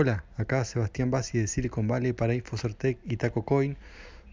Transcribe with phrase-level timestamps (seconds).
[0.00, 3.76] Hola, acá Sebastián Bassi de Silicon Valley para Infocertec y TacoCoin.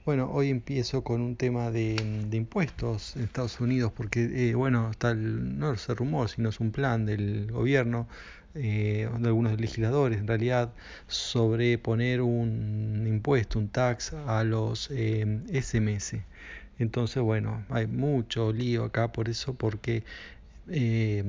[0.05, 1.96] Bueno, hoy empiezo con un tema de,
[2.31, 6.59] impuestos en Estados Unidos porque, eh, bueno, está el, no es el rumor, sino es
[6.59, 8.07] un plan del gobierno,
[8.54, 10.72] eh, de algunos legisladores en realidad,
[11.08, 16.18] sobre poner un impuesto, un tax a los SMS.
[16.18, 16.23] Eh,
[16.77, 20.04] Entonces, bueno, hay mucho lío acá por eso, porque
[20.70, 21.23] eh,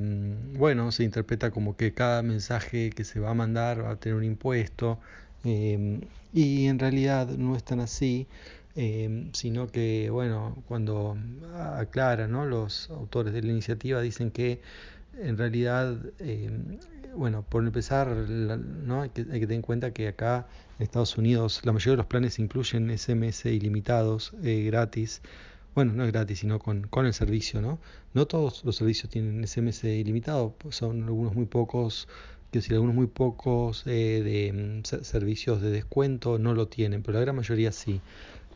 [0.53, 4.17] bueno, se interpreta como que cada mensaje que se va a mandar va a tener
[4.17, 4.99] un impuesto
[5.43, 6.01] eh,
[6.33, 8.27] y en realidad no es tan así,
[8.75, 11.17] eh, sino que, bueno, cuando
[11.75, 12.45] aclaran, ¿no?
[12.45, 14.61] los autores de la iniciativa dicen que
[15.19, 15.97] en realidad,
[17.15, 19.01] bueno, por empezar, ¿no?
[19.01, 20.47] hay, que, hay que tener en cuenta que acá
[20.77, 25.21] en Estados Unidos la mayoría de los planes incluyen SMS ilimitados, gratis,
[25.77, 27.77] bueno, no es gratis, sino con, con el servicio, ¿no?
[28.15, 32.07] No todos los servicios tienen SMS ilimitado, pues son algunos muy pocos,
[32.49, 37.19] quiero decir, algunos muy pocos eh, de mm, servicios de descuento no lo tienen, pero
[37.19, 38.01] la gran mayoría sí.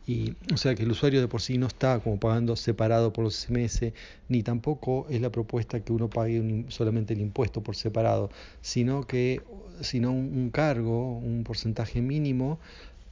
[0.04, 3.22] Y, o sea que el usuario de por sí no está como pagando separado por
[3.22, 3.92] los SMS,
[4.28, 8.30] ni tampoco es la propuesta que uno pague solamente el impuesto por separado,
[8.62, 9.40] sino que
[9.80, 12.58] sino un cargo, un porcentaje mínimo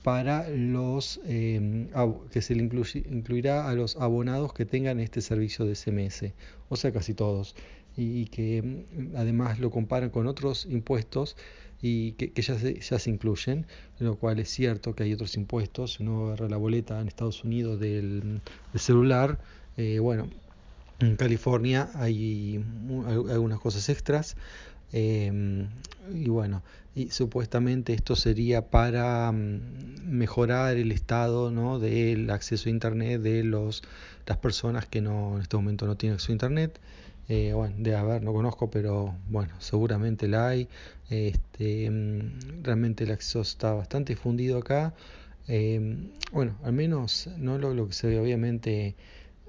[0.03, 1.89] para los em,
[2.31, 6.33] que se le incluirá a los abonados que tengan este servicio de SMS,
[6.69, 7.55] o sea, casi todos,
[7.97, 8.85] y, que em,
[9.17, 11.37] además lo comparan con otros impuestos
[11.83, 13.67] y que, ya, se, ya se incluyen,
[13.99, 17.45] lo cual es cierto que hay otros impuestos, si uno agarra la boleta en Estados
[17.45, 18.41] Unidos del,
[18.75, 19.39] celular,
[19.77, 20.29] eh, bueno,
[21.01, 22.63] en California hay
[23.31, 24.37] algunas cosas extras,
[24.93, 25.69] Em,
[26.13, 26.63] y bueno,
[26.95, 29.61] y supuestamente esto sería para mm,
[30.07, 31.79] mejorar el estado ¿no?
[31.79, 33.83] del acceso a Internet de los,
[34.27, 36.81] las personas que no en este momento no tienen acceso a Internet.
[37.29, 40.69] Eh, bueno, de haber, no conozco, pero bueno, seguramente la hay.
[41.11, 44.95] Este, mm, realmente el acceso está bastante difundido acá.
[45.47, 48.97] Em, bueno, al menos no lo, lo, que se ve, obviamente,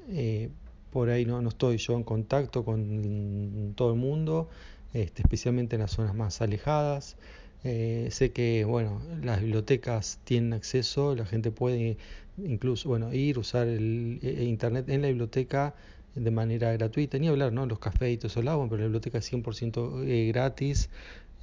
[0.10, 0.50] eh,
[0.92, 4.50] por ahí no, no estoy yo en contacto con todo el mundo
[4.94, 7.18] este, especialmente en las zonas más alejadas.
[7.64, 11.98] Eh, sé que bueno, las bibliotecas tienen acceso, la gente puede
[12.38, 15.76] incluso bueno, ir, usar el, e, internet en la biblioteca
[16.16, 17.66] de manera gratuita, ni hablar, ¿no?
[17.66, 20.90] Los cafés y todo eso pero la biblioteca es 100% eh, gratis,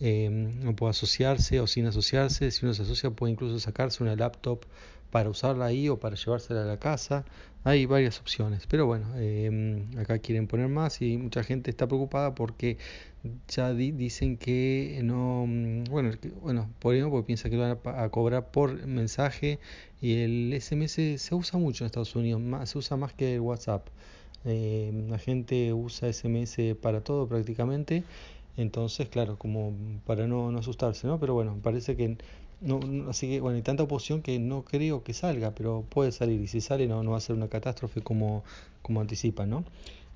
[0.00, 4.16] eh, no puede asociarse o sin asociarse, si uno se asocia puede incluso sacarse una
[4.16, 4.64] laptop
[5.10, 7.24] para usarla ahí o para llevársela a la casa.
[7.64, 12.34] Hay varias opciones, pero bueno, em, acá quieren poner más y mucha gente está preocupada
[12.34, 12.78] porque
[13.48, 18.08] ya dicen que no, mm, bueno, bueno, por ejemplo, porque piensa que lo van a,
[18.10, 19.58] cobrar por mensaje
[20.00, 23.40] y el SMS se usa mucho en Estados Unidos, más, se usa más que el
[23.40, 23.88] WhatsApp.
[24.44, 28.04] Em, la gente usa SMS para todo prácticamente,
[28.58, 29.72] entonces, claro, como
[30.04, 31.18] para no, no asustarse, ¿no?
[31.20, 32.16] Pero bueno, parece que
[32.60, 36.40] no, así que bueno, hay tanta oposición que no creo que salga, pero puede salir.
[36.40, 38.42] Y si sale, no, no va a ser una catástrofe como,
[38.82, 39.64] como anticipan, ¿no?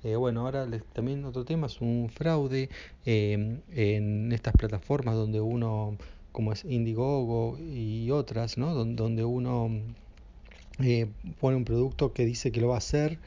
[0.03, 2.69] Eh, bueno, ahora también otro tema es un fraude
[3.05, 5.97] eh, en estas plataformas donde uno,
[6.33, 8.73] como es Indiegogo y otras, ¿no?
[8.73, 9.69] Donde, uno
[10.79, 11.07] eh,
[11.39, 13.19] pone un producto que dice que lo va a hacer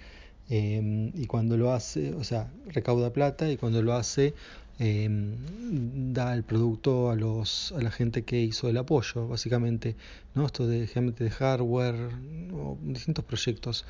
[0.49, 4.35] y cuando lo hace, o sea, recauda plata y cuando lo hace
[4.79, 9.97] Em, da el producto a los a la gente que hizo el apoyo básicamente
[10.35, 12.11] no esto de de hardware
[12.53, 13.87] o distintos proyectos.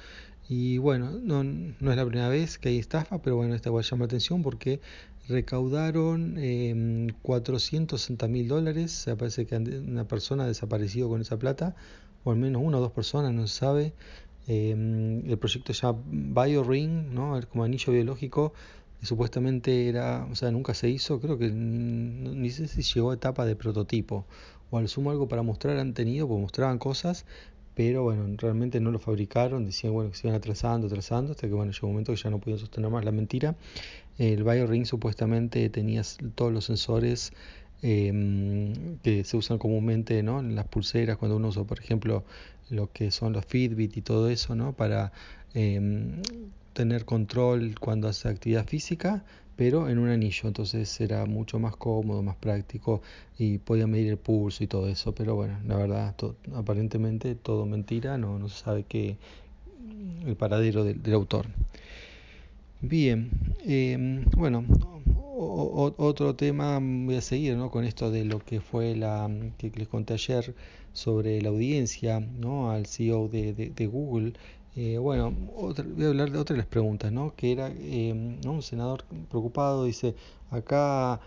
[0.49, 3.83] Y bueno no, no es la primera vez que hay estafa pero bueno esta igual
[3.83, 4.81] llama la atención porque
[5.29, 11.75] recaudaron eh, 460 mil dólares parece que una persona ha desaparecido con esa plata
[12.23, 13.93] o al menos una o dos personas no se sabe
[14.47, 18.53] em, el proyecto ya BioRing no como anillo biológico
[19.03, 23.45] supuestamente era, o sea, nunca se hizo, creo que ni sé si llegó a etapa
[23.45, 24.27] de prototipo,
[24.71, 27.25] o al sumo algo para mostrar han tenido, pues mostraban cosas,
[27.75, 31.53] pero bueno, realmente no lo fabricaron, decían bueno que se iban atrasando, atrasando, hasta que
[31.55, 33.55] bueno, llegó un momento que ya no podían sostener más la mentira.
[34.19, 36.03] El BioRing supuestamente tenía
[36.35, 37.33] todos los sensores
[37.83, 40.41] em, que se usan comúnmente ¿no?
[40.41, 42.25] en las pulseras, cuando uno usa, por ejemplo,
[42.71, 44.73] lo que son los Fitbit y todo eso, ¿no?
[44.73, 45.13] para
[45.55, 46.23] em,
[46.73, 49.25] tener control cuando hace actividad física,
[49.57, 53.01] pero en un anillo, entonces era mucho más cómodo, más práctico
[53.39, 56.15] y podía medir el pulso y todo eso, pero bueno, la verdad,
[56.55, 59.17] aparentemente todo mentira, no, no se sabe qué
[60.27, 61.47] el paradero del, autor.
[62.81, 63.31] Bien,
[63.65, 64.65] em, bueno,
[65.39, 67.71] otro tema, voy a seguir ¿no?
[67.71, 70.55] con esto de lo que fue la que les conté ayer
[70.93, 72.71] sobre la audiencia ¿no?
[72.71, 74.33] al CEO de, de Google
[74.79, 77.35] eh, bueno, voy a hablar de otra de las preguntas, ¿no?
[77.35, 78.13] Que era eh,
[78.45, 80.15] un senador preocupado, dice,
[80.51, 81.19] acá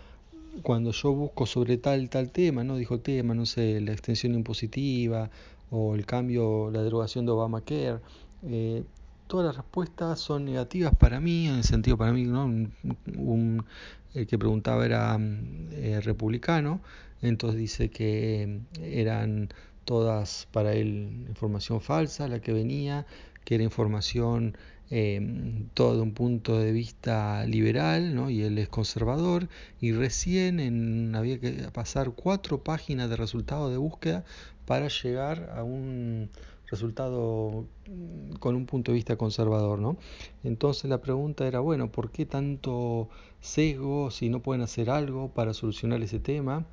[0.62, 5.30] cuando yo busco sobre tal tal tema, no dijo tema, no sé, la extensión impositiva
[5.70, 7.98] o el cambio, la derogación de Obamacare,
[8.44, 8.84] eh,
[9.30, 12.46] todas las respuestas son negativas para mí, en el sentido para mí, ¿no?
[12.46, 13.64] Un,
[14.12, 16.80] el que preguntaba era eh, republicano,
[17.22, 19.50] entonces dice que eran
[19.84, 23.06] todas para él información falsa la que venía,
[23.44, 24.56] que era información
[24.90, 28.30] eh, todo de un punto de vista liberal, ¿no?
[28.30, 29.48] y él es conservador,
[29.80, 34.24] y recién en, había que pasar cuatro páginas de resultados de búsqueda
[34.66, 36.30] para llegar a un
[36.70, 39.96] resultado mm, con un punto de vista conservador, ¿no?
[40.44, 43.08] Entonces la pregunta era, bueno, ¿por qué tanto
[43.40, 46.66] sesgo si no pueden hacer algo para solucionar ese tema?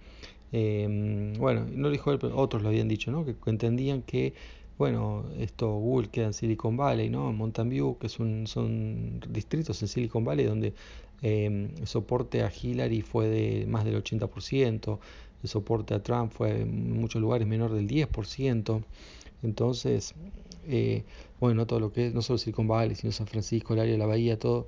[0.52, 3.26] Eh, bueno, no lo dijo él, otros lo habían dicho, ¿no?
[3.26, 4.34] Que entendían que,
[4.78, 7.34] bueno, esto Google queda en Silicon Valley, ¿no?
[7.34, 10.74] Mountain View, que son, distritos en Silicon Valley donde
[11.22, 15.00] eh, el soporte a Hillary fue de más del 80%,
[15.44, 18.84] el soporte a Trump fue en muchos lugares menor del 10%.
[19.44, 20.13] Entonces,
[20.68, 21.04] eh,
[21.39, 23.98] bueno, todo lo que es, no solo Silicon Valley, sino San Francisco, el área de
[23.98, 24.68] la bahía, todo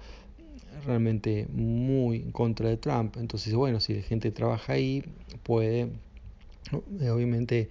[0.85, 3.17] realmente muy en contra de Trump.
[3.17, 5.03] Entonces, bueno, si la gente trabaja ahí,
[5.43, 5.89] puede,
[7.01, 7.69] eh, obviamente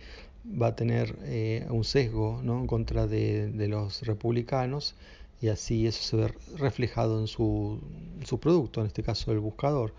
[0.61, 2.61] va a tener eh, un sesgo ¿no?
[2.61, 4.95] en contra de, de, los republicanos
[5.43, 7.81] y así eso se ve reflejado en su,
[8.25, 9.93] su producto, en este caso el buscador.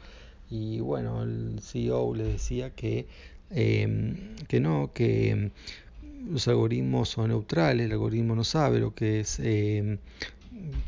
[0.49, 3.05] Y bueno, el CEO le decía que,
[3.51, 4.15] eh,
[4.47, 5.51] que no, que
[6.27, 9.99] los algoritmos son neutrales, el algoritmo no sabe lo que es eh,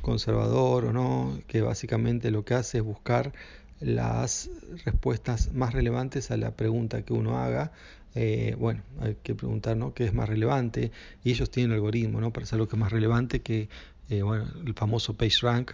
[0.01, 3.31] conservador o no, que básicamente lo que hace es buscar
[3.80, 4.50] las
[4.86, 7.72] respuestas más relevantes a la pregunta que uno haga.
[8.13, 9.94] Eh, bueno, hay que preguntar ¿no?
[9.94, 10.92] qué es más relevante
[11.24, 12.34] y ellos tienen algoritmo ¿no?
[12.34, 13.69] para saber lo que es más relevante que
[14.10, 15.72] eh, bueno, el famoso PageRank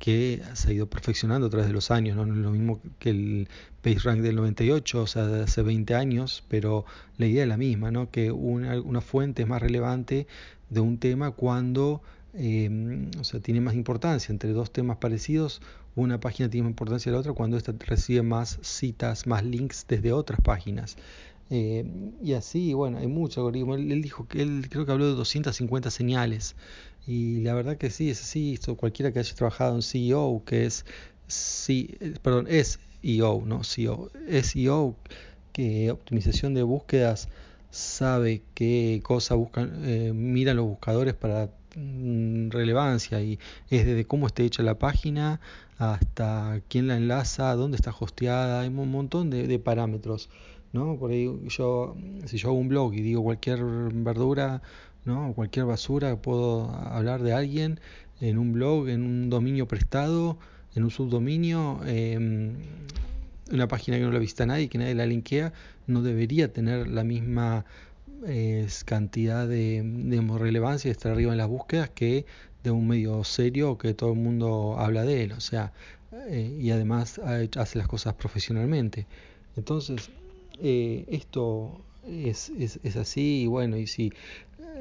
[0.00, 3.10] que se ha ido perfeccionando a través de los años, no, es lo mismo que
[3.10, 3.48] el
[3.82, 6.86] PageRank del 98, o sea, de hace 20 años, pero
[7.18, 8.10] la idea es la misma, ¿no?
[8.10, 10.26] que una, una fuente es más relevante
[10.70, 12.02] de un tema cuando
[12.32, 15.60] eh, o sea, tiene más importancia entre dos temas parecidos,
[15.96, 19.84] una página tiene más importancia que la otra cuando ésta recibe más citas, más links
[19.86, 20.96] desde otras páginas.
[21.50, 21.84] Eh,
[22.22, 23.74] y así, bueno, hay mucho algoritmo.
[23.74, 26.54] Él, dijo que él creo que habló de 250 señales.
[27.10, 28.56] Y la verdad que sí, es así.
[28.76, 30.86] Cualquiera que haya trabajado en CEO, que es,
[31.26, 34.12] sí, perdón, es EO, no CEO,
[34.42, 34.94] SEO,
[35.52, 37.28] que optimización de búsquedas
[37.70, 43.40] sabe qué cosa buscan, eh, miran los buscadores para mm, relevancia y
[43.70, 45.40] es desde cómo esté hecha la página
[45.78, 50.30] hasta quién la enlaza, dónde está hosteada, hay un montón de, de parámetros.
[50.72, 50.96] ¿no?
[50.96, 51.96] Por ahí yo,
[52.26, 53.60] si yo hago un blog y digo cualquier
[53.92, 54.62] verdura,
[55.04, 55.32] ¿no?
[55.34, 57.80] cualquier basura, puedo hablar de alguien
[58.20, 60.38] en un blog, en un dominio prestado,
[60.74, 62.52] en un subdominio, eh,
[63.50, 65.52] una página que no la visita nadie, que nadie la linkea,
[65.86, 67.64] no debería tener la misma
[68.84, 72.26] cantidad de, de, relevancia y estar arriba en las búsquedas que
[72.62, 75.72] de un medio serio que todo el mundo habla de él, o sea,
[76.28, 79.06] eh, y además hace las cosas profesionalmente.
[79.56, 80.10] Entonces,
[80.60, 84.12] eh, esto es, es, así y bueno, y si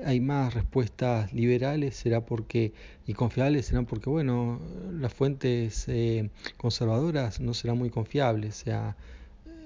[0.05, 2.73] hay más respuestas liberales será porque
[3.05, 4.59] y confiables serán porque bueno,
[4.93, 8.95] las fuentes eh, conservadoras no serán muy confiables, o sea,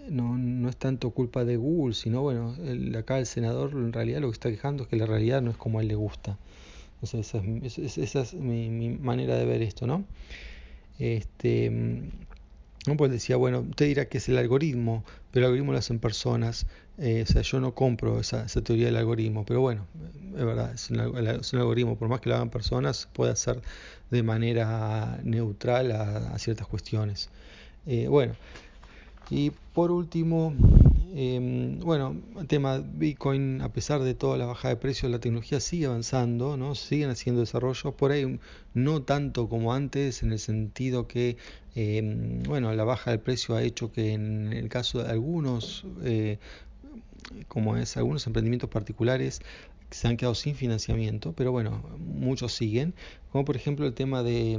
[0.10, 4.22] no, no es tanto culpa de Google, sino bueno, el, acá el senador en realidad
[4.22, 6.38] lo que está quejando es que la realidad no es como a él le gusta.
[6.95, 10.06] Entonces esa es, esa es mi, mi manera de ver esto, ¿no?
[11.00, 11.69] Este,
[12.85, 12.97] ¿no?
[12.97, 16.66] Pues decía, bueno, usted dirá que es el algoritmo, pero el algoritmo lo hacen personas.
[16.97, 19.87] Eh, o sea, yo no compro esa, esa, teoría del algoritmo, pero bueno,
[20.37, 20.99] es verdad, es un,
[21.59, 23.61] algoritmo, por más que lo hagan personas, puede hacer
[24.11, 27.30] de manera neutral a, a ciertas cuestiones.
[27.85, 28.35] Eh, bueno,
[29.30, 30.54] y por último,
[31.16, 35.60] eh, bueno, el tema Bitcoin, a pesar de toda la bajada de precios, la tecnología
[35.60, 36.76] sigue avanzando, ¿no?
[36.76, 38.40] siguen haciendo desarrollos, por ahí
[38.74, 41.38] no tanto como antes, en el sentido que,
[41.76, 46.40] eh, bueno, la baja del precio ha hecho que en el caso de algunos, eh,
[47.48, 49.42] como es algunos emprendimientos particulares,
[49.92, 52.95] se han quedado sin financiamiento, pero bueno, muchos siguen,
[53.31, 54.54] como por ejemplo el tema de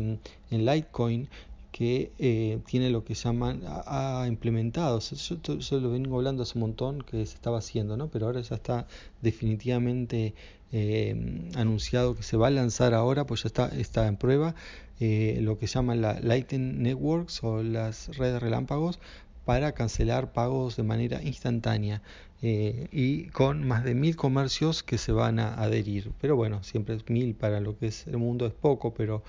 [0.51, 1.29] en Litecoin,
[1.75, 6.61] que eh, tiene lo que llaman, ha, implementado, yo, yo, lo vengo hablando hace un
[6.61, 8.07] montón que se estaba haciendo, ¿no?
[8.07, 8.87] pero ahora ya está
[9.23, 10.35] definitivamente
[10.71, 14.55] eh, anunciado que se va a lanzar ahora, pues ya está, está en prueba,
[15.01, 19.01] eh, lo que llaman la Lightning Networks o las redes relámpagos
[19.45, 22.03] para cancelar pagos de manera instantánea
[22.41, 26.13] eh, y con más de mil comercios que se van a adherir.
[26.21, 29.25] Pero bueno, siempre es mil para lo que es el mundo es poco, pero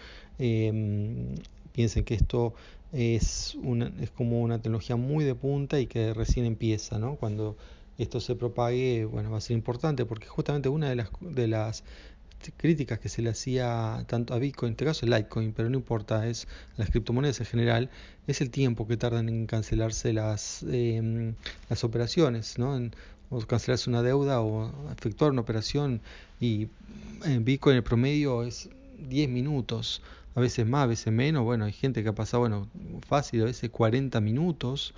[1.76, 2.54] piensen que esto
[2.94, 7.16] es, una, es como una tecnología muy de punta y que recién empieza, ¿no?
[7.18, 7.58] Cuando
[7.98, 11.84] esto se propague, bueno, va a ser importante porque justamente una de las, de las
[12.58, 15.78] críticas que se le hacía tanto a Bitcoin, en este caso el Litecoin, pero no
[15.78, 17.90] importa, es las criptomonedas en general,
[18.28, 21.36] es el tiempo que tardan en cancelarse las, em,
[21.70, 22.78] las operaciones, ¿no?
[22.78, 22.94] En,
[23.30, 26.02] o cancelarse una deuda o efectuar una operación
[26.40, 26.68] y
[27.26, 28.70] en Bitcoin el promedio es
[29.10, 30.02] 10 minutos,
[30.36, 32.68] a veces más, a veces menos, bueno, hay gente que ha pasado, bueno,
[33.08, 34.94] fácil, a veces 40 minutos,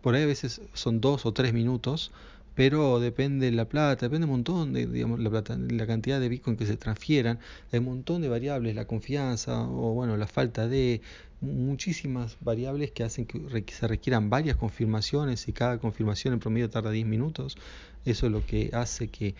[0.00, 2.10] por ahí a veces son 2 o 3 minutos,
[2.54, 6.30] pero depende de la plata, depende un montón de, digamos, la plata, la cantidad de
[6.30, 7.38] Bitcoin que se transfieran,
[7.70, 11.02] hay un montón de variables, la confianza o bueno, la falta de
[11.42, 16.90] muchísimas variables que hacen que se requieran varias confirmaciones y cada confirmación en promedio tarda
[16.90, 17.58] 10 minutos.
[18.06, 19.34] Eso es lo que hace que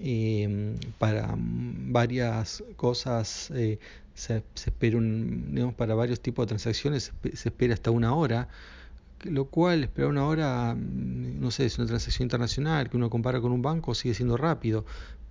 [0.00, 3.78] eh, para varias cosas eh,
[4.14, 8.14] se, se espera un, digamos, para varios tipos de transacciones se, se espera hasta una
[8.14, 8.48] hora
[9.24, 13.40] lo cual esperar una hora, mm, no sé, es una transacción internacional que uno compara
[13.40, 14.84] con un banco, sigue siendo rápido,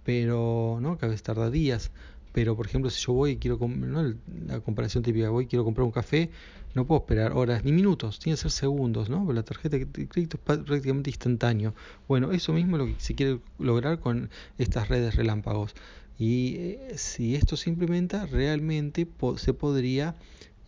[0.03, 0.97] pero, ¿no?
[0.97, 1.91] Que a veces tarda días.
[2.31, 4.15] Pero, por ejemplo, si yo voy y quiero, ¿no?
[4.47, 6.29] la comparación típica, voy quiero comprar un café,
[6.75, 9.31] no puedo esperar horas ni minutos, tiene que ser segundos, ¿no?
[9.33, 11.73] La tarjeta de crédito es prácticamente instantáneo.
[12.07, 15.73] Bueno, eso mismo es lo que se quiere lograr con estas redes relámpagos.
[16.19, 20.15] Y eh, si esto se implementa, realmente po se podría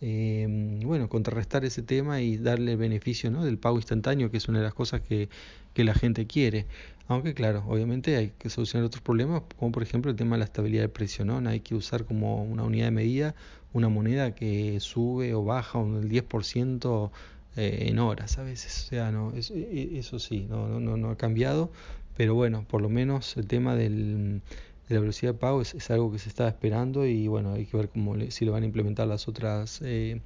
[0.02, 3.44] eh, bueno, contrarrestar ese tema y darle el beneficio ¿no?
[3.44, 5.30] del pago instantáneo, que es una de las cosas que,
[5.72, 6.66] que, la gente quiere.
[7.08, 10.44] Aunque claro, obviamente hay que solucionar otros problemas, como por ejemplo el tema de la
[10.44, 11.38] estabilidad de precio, ¿no?
[11.48, 13.34] Hay que usar como una unidad de medida
[13.72, 17.10] una moneda que sube o baja un 10%
[17.56, 18.84] eh, en horas a veces.
[18.84, 21.70] O sea, no, eso, e, eso sí, no, no, no ha cambiado,
[22.16, 24.42] pero bueno, por lo menos el tema del
[24.88, 27.76] de la velocidad de pago es, algo que se está esperando y bueno, hay que
[27.76, 30.20] ver cómo le, si lo van a implementar las otras eh,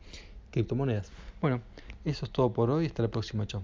[0.51, 1.11] criptomonedas.
[1.41, 1.61] Bueno,
[2.05, 3.63] eso es todo por hoy, hasta la próxima, chao.